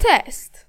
[0.00, 0.64] Test.